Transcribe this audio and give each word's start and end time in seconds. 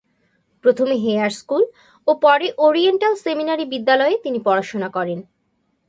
প্রথমে 0.65 0.95
Hare 0.95 1.31
School 1.31 1.63
ও 2.07 2.11
পরে 2.21 2.47
ওরিয়েন্টাল 2.57 3.13
সেমিনারি 3.15 3.65
বিদ্যালয়ে 3.65 4.15
তিনি 4.23 4.39
পড়াশোনা 4.45 4.89
করেন। 4.89 5.19